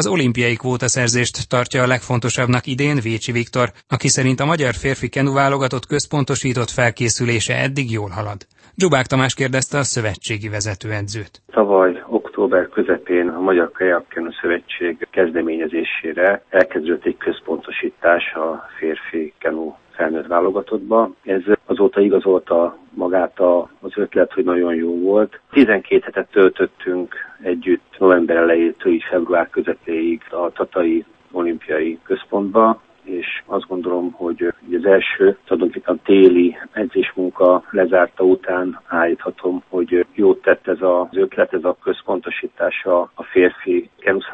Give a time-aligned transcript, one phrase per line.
[0.00, 5.32] Az olimpiai kvótaszerzést tartja a legfontosabbnak idén Vécsi Viktor, aki szerint a magyar férfi kenu
[5.32, 8.40] válogatott központosított felkészülése eddig jól halad.
[8.74, 11.42] Dzsubák Tamás kérdezte a szövetségi vezetőedzőt.
[11.52, 20.26] Tavaly október közepén a Magyar Kajakkenu Szövetség kezdeményezésére elkezdődött egy központosítás a férfi kenu felnőtt
[20.26, 21.10] válogatottba.
[21.22, 23.40] Ez azóta igazolta magát
[23.80, 25.40] az ötlet, hogy nagyon jó volt.
[25.50, 33.66] 12 hetet töltöttünk együtt november elejétől így február közepéig a Tatai olimpiai központba, és azt
[33.68, 41.16] gondolom, hogy az első tulajdonképpen téli edzésmunka lezárta után állíthatom, hogy jót tett ez az
[41.16, 43.85] ötlet, ez a központosítása a férfi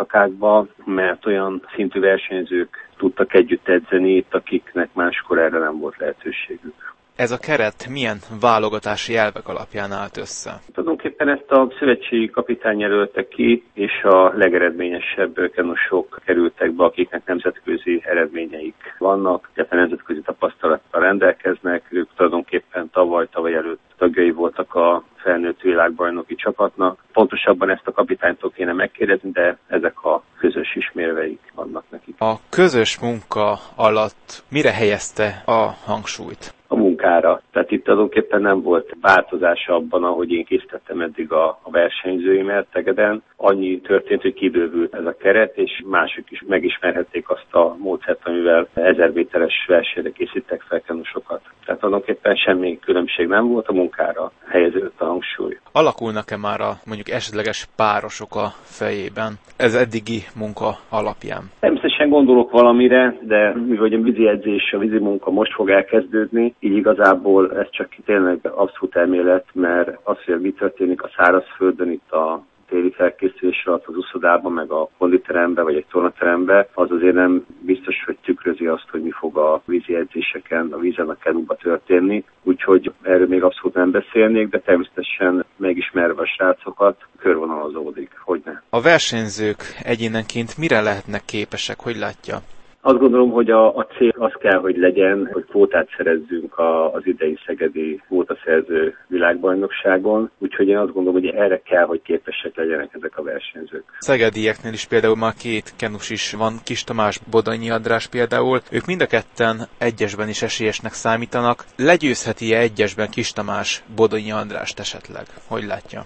[0.06, 6.94] kenuszhakákba, mert olyan szintű versenyzők tudtak együtt edzeni itt, akiknek máskor erre nem volt lehetőségük.
[7.16, 10.60] Ez a keret milyen válogatási elvek alapján állt össze?
[10.74, 18.02] Tulajdonképpen ezt a szövetségi kapitány jelölte ki, és a legeredményesebb kenusok kerültek be, akiknek nemzetközi
[18.04, 21.82] eredményeik vannak, illetve nemzetközi tapasztalattal rendelkeznek.
[21.88, 27.04] Ők tulajdonképpen tavaly, tavaly előtt tagjai voltak a felnőtt világbajnoki csapatnak.
[27.12, 32.20] Pontosabban ezt a kapitánytól kéne megkérdezni, de ezek a közös ismérveik vannak nekik.
[32.20, 36.54] A közös munka alatt mire helyezte a hangsúlyt?
[36.76, 37.40] Munkára.
[37.52, 43.22] Tehát itt tulajdonképpen nem volt változás abban, ahogy én készítettem eddig a, a versenyzőimet Tegeden.
[43.36, 48.68] Annyi történt, hogy kibővült ez a keret, és mások is megismerhették azt a módszert, amivel
[48.74, 51.40] 1000 méteres versenyre készítettek felkenusokat.
[51.64, 55.58] Tehát tulajdonképpen semmi különbség nem volt, a munkára helyeződött a hangsúly.
[55.72, 61.42] Alakulnak-e már a mondjuk esetleges párosok a fejében ez eddigi munka alapján?
[61.60, 66.76] Természetesen gondolok valamire, de mivel a vízi edzés, a vízi munka most fog elkezdődni, így
[66.76, 72.44] igazából ez csak tényleg abszolút elmélet, mert az, hogy mi történik a szárazföldön, itt a
[72.68, 78.04] téli felkészülés alatt az uszodában, meg a konditerembe, vagy egy tornaterembe, az azért nem biztos,
[78.04, 82.24] hogy tükrözi azt, hogy mi fog a vízi edzéseken, a vízen, a kenúba történni.
[82.42, 88.52] Úgyhogy erről még abszolút nem beszélnék, de természetesen megismerve a srácokat, körvonalazódik, hogy ne.
[88.70, 92.36] A versenyzők egyénenként mire lehetnek képesek, hogy látja?
[92.84, 97.06] Azt gondolom, hogy a, a cél az kell, hogy legyen, hogy kvótát szerezzünk a, az
[97.06, 103.18] idei szegedi kvótaszerző világbajnokságon, úgyhogy én azt gondolom, hogy erre kell, hogy képesek legyenek ezek
[103.18, 103.84] a versenyzők.
[103.98, 108.60] Szegedieknél is például már két kenus is van, Kis Tamás, Bodonyi András például.
[108.72, 111.64] Ők mind a ketten egyesben is esélyesnek számítanak.
[111.76, 115.24] Legyőzheti-e egyesben Kis Tamás, Bodonyi Andrást esetleg?
[115.48, 116.02] Hogy látja?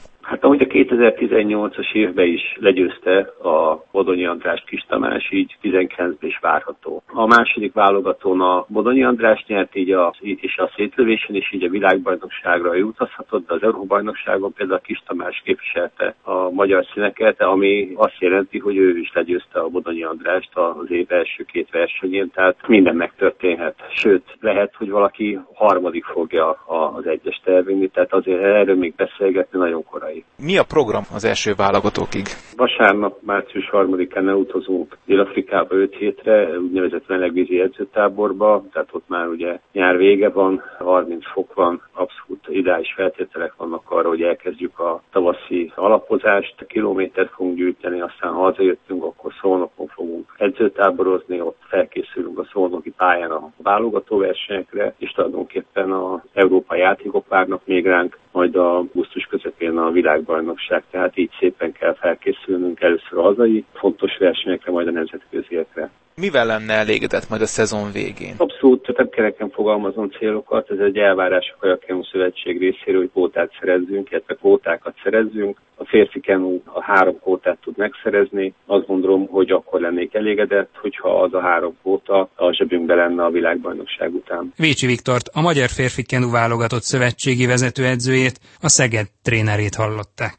[0.56, 7.02] Ahogy a 2018-as évben is legyőzte a Bodonyi András Kis Tamás, így 19-ben is várható.
[7.06, 11.68] A második válogatón a Bodonyi András nyert, így a, és a szétlövésen is így a
[11.68, 18.58] világbajnokságra jutazhatott, de az Európa-bajnokságon például Kis Tamás képviselte a magyar színeket, ami azt jelenti,
[18.58, 23.74] hogy ő is legyőzte a Bodonyi Andrást az év első két versenyén, tehát minden megtörténhet.
[23.90, 26.50] Sőt, lehet, hogy valaki harmadik fogja
[26.96, 30.24] az egyest elvinni, tehát azért erről még beszélgetni nagyon korai.
[30.46, 32.26] Mi a program az első válogatókig?
[32.56, 39.96] Vasárnap, március 3-án elutazunk Dél-Afrikába 5 hétre, úgynevezett melegvízi edzőtáborba, tehát ott már ugye nyár
[39.96, 46.66] vége van, 30 fok van, abszolút ideális feltételek vannak arra, hogy elkezdjük a tavaszi alapozást,
[46.66, 53.30] kilométert fogunk gyűjteni, aztán ha hazajöttünk, akkor Szolnokon fogunk edzőtáborozni, ott felkészülünk a szolnoki pályán
[53.30, 59.90] a válogatóversenyekre, és tulajdonképpen az európai játékok várnak még ránk, majd a augusztus közepén a
[60.36, 65.90] világbajnokság, tehát így szépen kell felkészülnünk először a hazai fontos versenyekre, majd a nemzetköziekre.
[66.20, 68.34] Mivel lenne elégedett majd a szezon végén?
[68.36, 73.50] Abszolút nem kell nekem fogalmazom célokat, ez egy elvárás a Kajakenu Szövetség részéről, hogy kvótát
[73.60, 75.58] szerezzünk, illetve kvótákat szerezzünk.
[75.78, 78.54] A férfi kenu a három kvótát tud megszerezni.
[78.66, 83.30] Azt gondolom, hogy akkor lennék elégedett, hogyha az a három kvóta a zsebünkbe lenne a
[83.30, 84.52] világbajnokság után.
[84.56, 90.36] Vécsi Viktort, a Magyar Férfi Kenu válogatott szövetségi vezetőedzőjét, a Szeged trénerét hallották.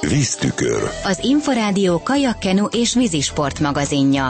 [0.00, 0.82] Víztükör.
[1.04, 4.26] Az Inforádió kajakkenu és vízisport magazinja.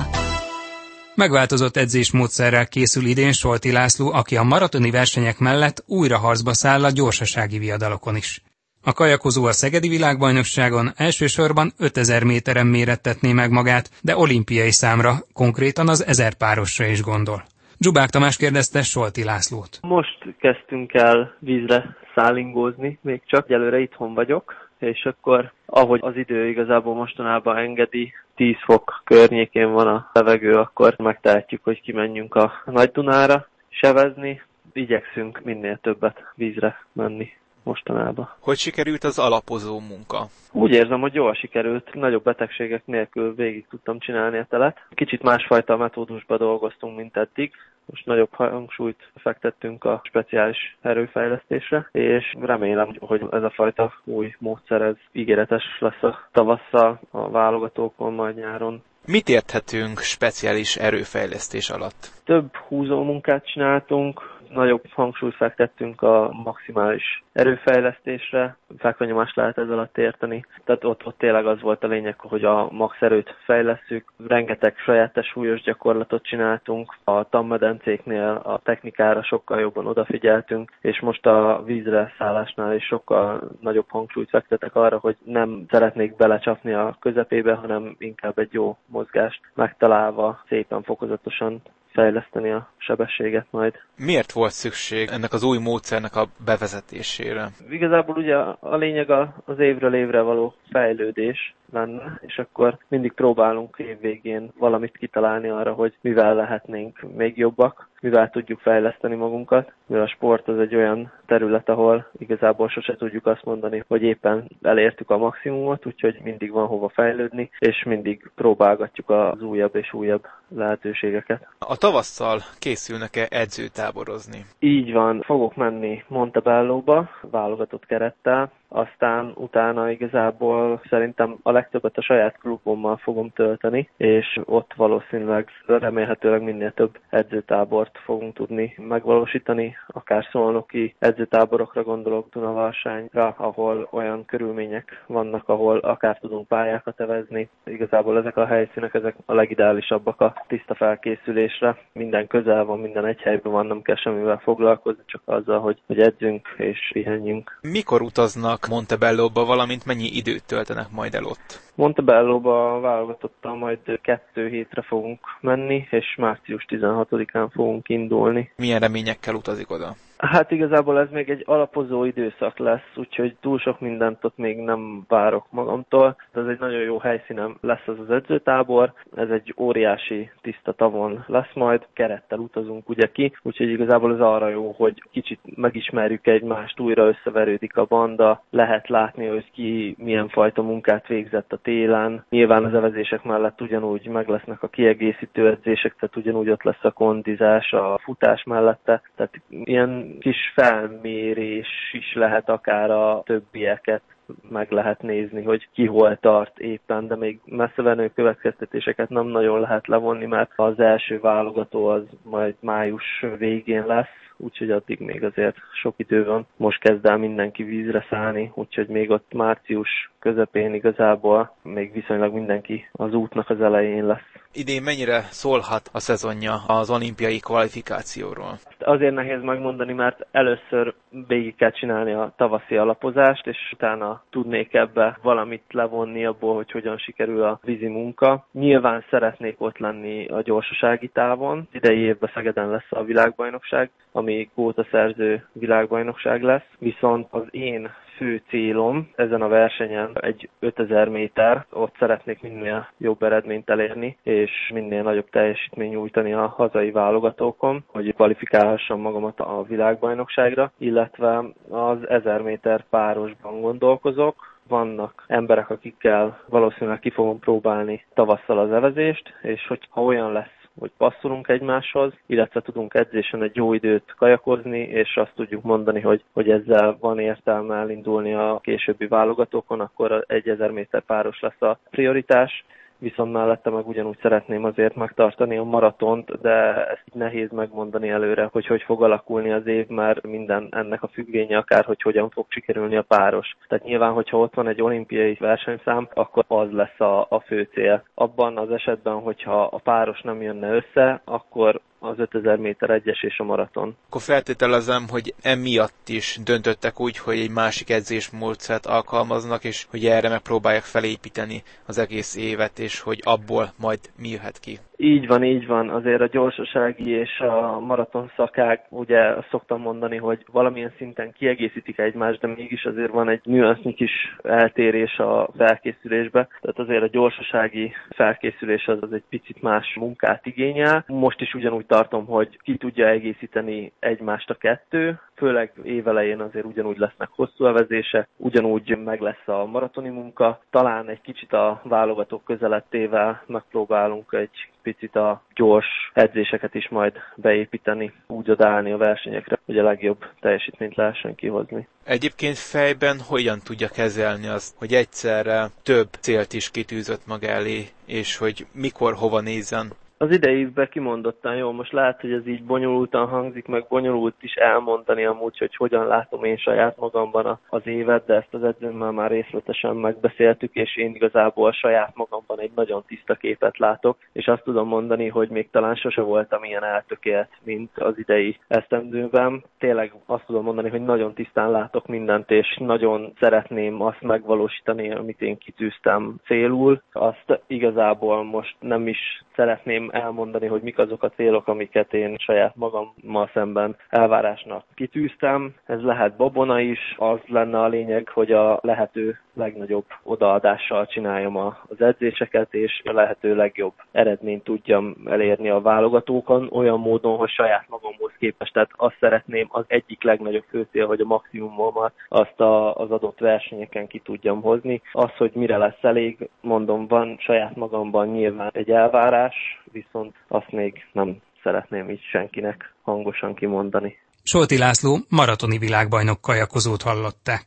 [1.14, 6.90] Megváltozott edzésmódszerrel készül idén Solti László, aki a maratoni versenyek mellett újra harcba száll a
[6.90, 8.42] gyorsasági viadalokon is.
[8.82, 15.88] A kajakozó a Szegedi világbajnokságon elsősorban 5000 méteren mérettetné meg magát, de olimpiai számra, konkrétan
[15.88, 17.44] az ezer párosra is gondol.
[17.78, 19.78] Dzsubák Tamás kérdezte Solti Lászlót.
[19.82, 26.48] Most kezdtünk el vízre szállingózni, még csak előre itthon vagyok, és akkor ahogy az idő
[26.48, 32.90] igazából mostanában engedi, 10 fok környékén van a levegő, akkor megtehetjük, hogy kimenjünk a Nagy
[32.90, 34.42] Dunára sevezni.
[34.72, 37.32] Igyekszünk minél többet vízre menni.
[37.62, 38.30] mostanában.
[38.38, 40.26] Hogy sikerült az alapozó munka?
[40.52, 41.94] Úgy érzem, hogy jól sikerült.
[41.94, 44.86] Nagyobb betegségek nélkül végig tudtam csinálni a telet.
[44.90, 47.52] Kicsit másfajta metódusba dolgoztunk, mint eddig.
[47.86, 54.82] Most nagyobb hangsúlyt fektettünk a speciális erőfejlesztésre, és remélem, hogy ez a fajta új módszer
[54.82, 58.82] ez ígéretes lesz a tavasszal, a válogatókon, majd nyáron.
[59.06, 62.10] Mit érthetünk speciális erőfejlesztés alatt?
[62.24, 70.44] Több húzó munkát csináltunk, nagyobb hangsúlyt fektettünk a maximális erőfejlesztésre, fekvenyomást lehet ez alatt érteni.
[70.64, 74.12] Tehát ott, ott tényleg az volt a lényeg, hogy a max erőt fejlesztjük.
[74.26, 76.94] Rengeteg saját súlyos gyakorlatot csináltunk.
[77.04, 83.86] A tammedencéknél a technikára sokkal jobban odafigyeltünk, és most a vízre szállásnál is sokkal nagyobb
[83.88, 90.42] hangsúlyt fektetek arra, hogy nem szeretnék belecsapni a közepébe, hanem inkább egy jó mozgást megtalálva
[90.48, 91.62] szépen fokozatosan
[91.92, 93.74] fejleszteni a sebességet majd.
[93.96, 97.48] Miért volt szükség ennek az új módszernek a bevezetésére?
[97.70, 99.10] Igazából ugye a lényeg
[99.44, 105.94] az évről évre való fejlődés lenne, és akkor mindig próbálunk évvégén valamit kitalálni arra, hogy
[106.00, 111.68] mivel lehetnénk még jobbak, mivel tudjuk fejleszteni magunkat, mivel a sport az egy olyan terület,
[111.68, 116.88] ahol igazából sose tudjuk azt mondani, hogy éppen elértük a maximumot, úgyhogy mindig van hova
[116.88, 121.48] fejlődni, és mindig próbálgatjuk az újabb és újabb lehetőségeket.
[121.58, 124.44] A tavasszal készülnek-e edzőtáborozni?
[124.58, 132.38] Így van, fogok menni Montebellóba, válogatott kerettel, aztán utána igazából szerintem a legtöbbet a saját
[132.38, 140.94] klubommal fogom tölteni, és ott valószínűleg remélhetőleg minél több edzőtábort fogunk tudni megvalósítani, akár szolnoki
[140.98, 147.48] edzőtáborokra gondolok Dunavalsányra, ahol olyan körülmények vannak, ahol akár tudunk pályákat evezni.
[147.64, 151.78] Igazából ezek a helyszínek, ezek a legideálisabbak a tiszta felkészülésre.
[151.92, 156.00] Minden közel van, minden egy helyben van, nem kell semmivel foglalkozni, csak azzal, hogy, hogy
[156.00, 157.58] edzünk és pihenjünk.
[157.60, 161.60] Mikor utaznak Montebellóba, valamint mennyi időt töltenek majd el ott?
[161.74, 168.52] Montebellóba válogatottan majd kettő hétre fogunk menni, és március 16-án fogunk indulni.
[168.56, 169.94] Milyen reményekkel utazik oda?
[170.24, 175.04] Hát igazából ez még egy alapozó időszak lesz, úgyhogy túl sok mindent ott még nem
[175.08, 176.16] várok magamtól.
[176.32, 181.52] Ez egy nagyon jó helyszínem lesz az az edzőtábor, ez egy óriási tiszta tavon lesz
[181.54, 187.06] majd, kerettel utazunk ugye ki, úgyhogy igazából ez arra jó, hogy kicsit megismerjük egymást, újra
[187.06, 192.24] összeverődik a banda, lehet látni, hogy ki milyen fajta munkát végzett a télen.
[192.28, 196.90] Nyilván az evezések mellett ugyanúgy meg lesznek a kiegészítő edzések, tehát ugyanúgy ott lesz a
[196.90, 204.02] kondizás, a futás mellette, tehát ilyen kis felmérés is lehet akár a többieket
[204.50, 209.86] meg lehet nézni, hogy ki hol tart éppen, de még messzevenő következtetéseket nem nagyon lehet
[209.86, 215.94] levonni, mert az első válogató az majd május végén lesz, úgyhogy addig még azért sok
[215.96, 216.46] idő van.
[216.56, 222.88] Most kezd el mindenki vízre szállni, úgyhogy még ott március közepén igazából még viszonylag mindenki
[222.92, 224.41] az útnak az elején lesz.
[224.54, 228.58] Idén mennyire szólhat a szezonja az olimpiai kvalifikációról?
[228.78, 230.94] Azért nehéz megmondani, mert először
[231.26, 236.98] végig kell csinálni a tavaszi alapozást, és utána tudnék ebbe valamit levonni abból, hogy hogyan
[236.98, 238.46] sikerül a vízi munka.
[238.52, 241.68] Nyilván szeretnék ott lenni a gyorsasági távon.
[241.72, 244.50] Idei évben Szegeden lesz a világbajnokság, ami
[244.90, 247.90] szerző világbajnokság lesz, viszont az én
[248.22, 254.50] fő célom ezen a versenyen egy 5000 méter, ott szeretnék minél jobb eredményt elérni, és
[254.74, 262.42] minél nagyobb teljesítmény nyújtani a hazai válogatókon, hogy kvalifikálhassam magamat a világbajnokságra, illetve az 1000
[262.42, 269.86] méter párosban gondolkozok, vannak emberek, akikkel valószínűleg ki fogom próbálni tavasszal az evezést, és hogy
[269.90, 275.32] ha olyan lesz, hogy passzolunk egymáshoz, illetve tudunk edzésen egy jó időt kajakozni, és azt
[275.34, 281.00] tudjuk mondani, hogy, hogy ezzel van értelme elindulni a későbbi válogatókon, akkor egy 1000 méter
[281.00, 282.64] páros lesz a prioritás
[283.02, 288.48] viszont mellette meg ugyanúgy szeretném azért megtartani a maratont, de ezt így nehéz megmondani előre,
[288.52, 292.46] hogy hogy fog alakulni az év, mert minden ennek a függvénye akár, hogy hogyan fog
[292.48, 293.56] sikerülni a páros.
[293.68, 298.02] Tehát nyilván, hogyha ott van egy olimpiai versenyszám, akkor az lesz a, a fő cél.
[298.14, 303.38] Abban az esetben, hogyha a páros nem jönne össze, akkor az 5000 méter egyes és
[303.38, 303.96] a maraton.
[304.06, 310.28] Akkor feltételezem, hogy emiatt is döntöttek úgy, hogy egy másik edzésmódszert alkalmaznak, és hogy erre
[310.28, 314.78] megpróbálják felépíteni az egész évet, és hogy abból majd mi jöhet ki.
[314.96, 315.88] Így van, így van.
[315.88, 321.98] Azért a gyorsasági és a maraton szakák, ugye azt szoktam mondani, hogy valamilyen szinten kiegészítik
[321.98, 326.48] egymást, de mégis azért van egy nüansznyi kis eltérés a felkészülésbe.
[326.60, 331.04] Tehát azért a gyorsasági felkészülés az, az egy picit más munkát igényel.
[331.06, 336.98] Most is ugyanúgy tartom, hogy ki tudja egészíteni egymást a kettő, főleg évelején azért ugyanúgy
[336.98, 343.42] lesznek hosszú evezése, ugyanúgy meg lesz a maratoni munka, talán egy kicsit a válogatók közelettével
[343.46, 349.82] megpróbálunk egy picit a gyors edzéseket is majd beépíteni, úgy odaállni a versenyekre, hogy a
[349.82, 351.88] legjobb teljesítményt lehessen kihozni.
[352.04, 358.36] Egyébként fejben hogyan tudja kezelni azt, hogy egyszerre több célt is kitűzött maga elé, és
[358.36, 359.92] hogy mikor, hova nézzen?
[360.22, 364.54] Az idei évben kimondottan jó, most lehet, hogy ez így bonyolultan hangzik, meg bonyolult is
[364.54, 369.30] elmondani amúgy, hogy hogyan látom én saját magamban az évet, de ezt az edzőmmel már
[369.30, 374.88] részletesen megbeszéltük, és én igazából saját magamban egy nagyon tiszta képet látok, és azt tudom
[374.88, 379.64] mondani, hogy még talán sose voltam ilyen eltökélt, mint az idei esztendőben.
[379.78, 385.40] Tényleg azt tudom mondani, hogy nagyon tisztán látok mindent, és nagyon szeretném azt megvalósítani, amit
[385.40, 387.02] én kitűztem célul.
[387.12, 392.76] Azt igazából most nem is szeretném elmondani, hogy mik azok a célok, amiket én saját
[392.76, 395.74] magammal szemben elvárásnak kitűztem.
[395.86, 402.00] Ez lehet babona is, az lenne a lényeg, hogy a lehető legnagyobb odaadással csináljam az
[402.00, 408.32] edzéseket, és a lehető legjobb eredményt tudjam elérni a válogatókon, olyan módon, hogy saját magamhoz
[408.38, 408.72] képest.
[408.72, 414.06] Tehát azt szeretném, az egyik legnagyobb főcél, hogy a maximumomat azt a, az adott versenyeken
[414.06, 415.02] ki tudjam hozni.
[415.12, 419.54] Az, hogy mire lesz elég, mondom, van saját magamban nyilván egy elvárás,
[419.92, 424.16] viszont azt még nem szeretném így senkinek hangosan kimondani.
[424.42, 427.64] Solti László maratoni világbajnok kajakozót hallották.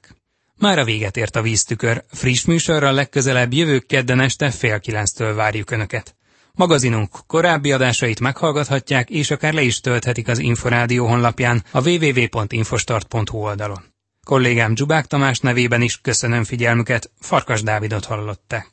[0.58, 5.72] Már a véget ért a víztükör, friss műsorral legközelebb jövő kedden este fél kilenctől várjuk
[5.72, 6.16] Önöket.
[6.54, 13.84] Magazinunk korábbi adásait meghallgathatják, és akár le is tölthetik az Inforádió honlapján a www.infostart.hu oldalon.
[14.24, 18.68] Kollégám Dzsubák Tamás nevében is köszönöm figyelmüket, Farkas Dávidot hallották.